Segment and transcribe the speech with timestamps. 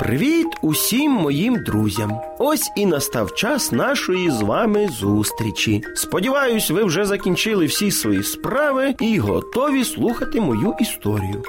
[0.00, 2.20] Привіт усім моїм друзям!
[2.38, 5.82] Ось і настав час нашої з вами зустрічі.
[5.94, 11.42] Сподіваюсь, ви вже закінчили всі свої справи і готові слухати мою історію.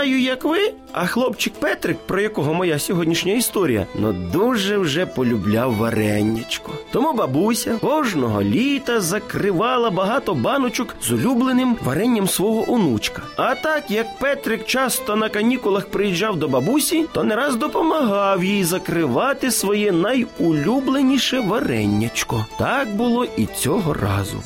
[0.00, 5.74] Знаю, як ви, а хлопчик Петрик, про якого моя сьогоднішня історія, ну дуже вже полюбляв
[5.74, 6.72] вареннячко.
[6.92, 13.22] Тому бабуся кожного літа закривала багато баночок з улюбленим варенням свого онучка.
[13.36, 18.64] А так як Петрик часто на канікулах приїжджав до бабусі, то не раз допомагав їй
[18.64, 22.46] закривати своє найулюбленіше вареннячко.
[22.58, 24.42] Так було і цього разу.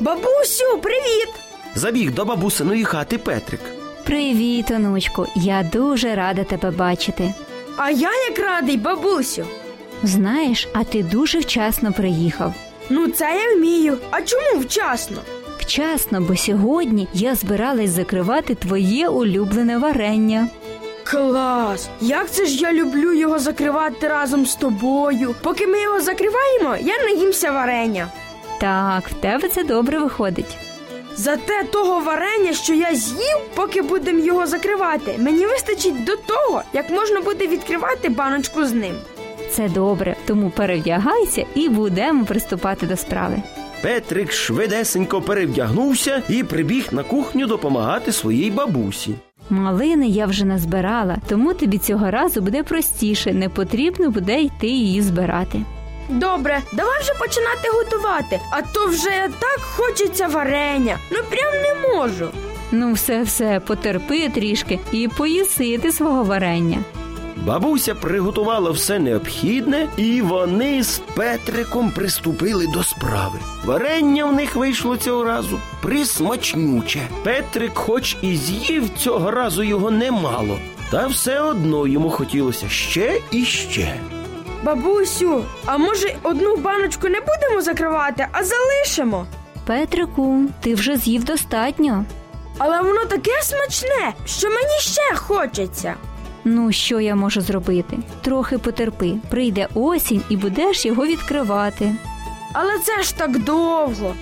[0.00, 1.28] Бабусю, привіт!
[1.74, 3.81] Забіг до бабусиної хати Петрик.
[4.12, 5.26] Привіт, онучку.
[5.34, 7.34] Я дуже рада тебе бачити.
[7.76, 9.46] А я як радий, бабусю.
[10.02, 12.54] Знаєш, а ти дуже вчасно приїхав.
[12.90, 13.98] Ну, це я вмію.
[14.10, 15.16] А чому вчасно?
[15.58, 20.48] Вчасно, бо сьогодні я збиралась закривати твоє улюблене варення.
[21.04, 21.88] Клас!
[22.00, 25.34] Як це ж я люблю його закривати разом з тобою.
[25.42, 28.08] Поки ми його закриваємо, я наїмся варення.
[28.60, 30.56] Так, в тебе це добре виходить.
[31.16, 36.90] Зате того варення, що я з'їв, поки будемо його закривати, мені вистачить до того, як
[36.90, 38.94] можна буде відкривати баночку з ним.
[39.50, 43.42] Це добре, тому перевдягайся і будемо приступати до справи.
[43.82, 49.14] Петрик швидесенько перевдягнувся і прибіг на кухню допомагати своїй бабусі.
[49.50, 55.02] Малини я вже назбирала, тому тобі цього разу буде простіше, не потрібно буде йти її
[55.02, 55.60] збирати.
[56.08, 60.98] Добре, давай вже починати готувати, а то вже так хочеться варення.
[61.10, 62.28] Ну прям не можу.
[62.72, 66.78] Ну, все, все, потерпи трішки і поїси ти свого варення.
[67.36, 73.38] Бабуся приготувала все необхідне, і вони з Петриком приступили до справи.
[73.64, 77.00] Варення в них вийшло цього разу присмачнюче.
[77.24, 80.58] Петрик, хоч і з'їв цього разу його немало,
[80.90, 84.00] та все одно йому хотілося ще і ще.
[84.62, 89.26] Бабусю, а може одну баночку не будемо закривати, а залишимо?
[89.66, 92.04] Петрику, ти вже з'їв достатньо.
[92.58, 95.94] Але воно таке смачне, що мені ще хочеться.
[96.44, 97.98] Ну, що я можу зробити?
[98.22, 99.14] Трохи потерпи.
[99.30, 101.94] Прийде осінь і будеш його відкривати.
[102.52, 104.14] Але це ж так довго.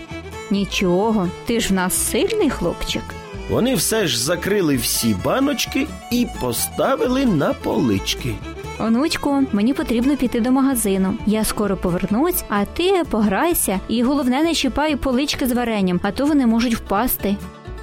[0.50, 3.02] Нічого, ти ж в нас сильний хлопчик.
[3.50, 8.34] Вони все ж закрили всі баночки і поставили на полички.
[8.80, 11.14] Онучку, мені потрібно піти до магазину.
[11.26, 16.26] Я скоро повернусь, а ти пограйся і головне не чіпай полички з варенням, а то
[16.26, 17.36] вони можуть впасти.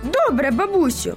[0.04, 1.16] Добре, бабусю.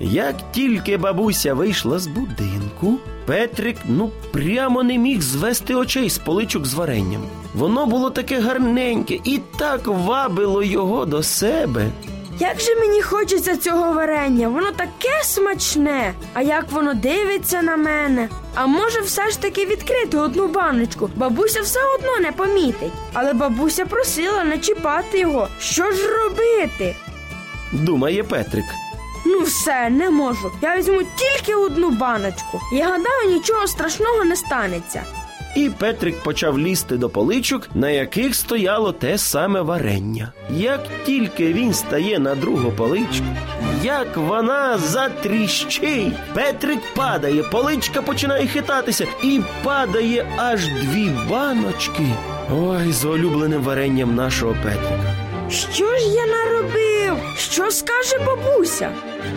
[0.00, 6.66] Як тільки бабуся вийшла з будинку, Петрик ну прямо не міг звести очей з поличок
[6.66, 7.22] з варенням.
[7.54, 11.90] Воно було таке гарненьке і так вабило його до себе.
[12.38, 16.14] Як же мені хочеться цього варення, воно таке смачне.
[16.34, 18.28] А як воно дивиться на мене?
[18.54, 21.10] А може, все ж таки відкрити одну баночку?
[21.16, 22.92] Бабуся все одно не помітить.
[23.12, 25.48] Але бабуся просила не чіпати його.
[25.60, 26.96] Що ж робити?
[27.72, 28.64] Думає Петрик.
[29.26, 30.52] Ну все, не можу.
[30.62, 32.60] Я візьму тільки одну баночку.
[32.72, 35.02] Я гадаю, нічого страшного не станеться.
[35.54, 40.32] І Петрик почав лізти до поличок, на яких стояло те саме варення.
[40.50, 43.26] Як тільки він стає на другу поличку,
[43.82, 52.06] як вона затріщить, Петрик падає, поличка починає хитатися і падає аж дві баночки.
[52.52, 55.14] Ой, з улюбленим варенням нашого Петрика.
[55.50, 56.93] Що ж я наробив?
[57.38, 58.90] Що скаже бабуся?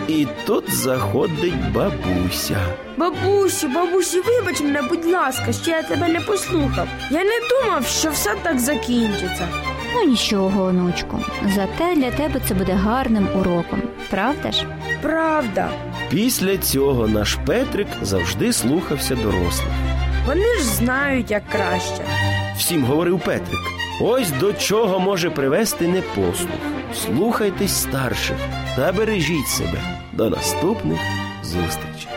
[0.08, 2.58] І тут заходить бабуся.
[2.98, 6.88] Бабусю, бабусю, вибач мене, будь ласка, що я тебе не послухав.
[7.12, 9.48] Я не думав, що все так закінчиться.
[9.96, 11.20] Ну нічого, онучку.
[11.56, 14.66] Зате для тебе це буде гарним уроком, правда ж?
[15.02, 15.70] Правда.
[16.10, 19.68] Після цього наш Петрик завжди слухався дорослих.
[20.28, 22.04] Вони ж знають, як краще.
[22.58, 23.60] Всім говорив Петрик.
[24.00, 26.60] Ось до чого може привести непослух.
[26.94, 28.38] Слухайтесь старших
[28.76, 29.82] та бережіть себе.
[30.14, 31.00] До наступних
[31.44, 32.17] зустрічей.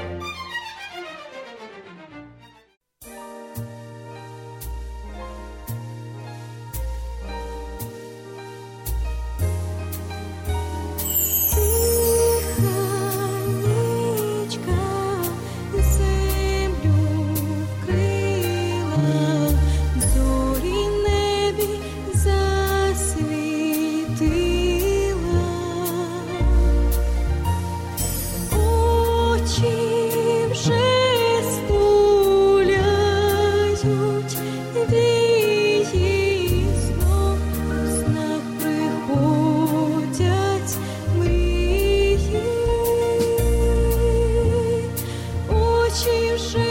[45.92, 46.69] 情水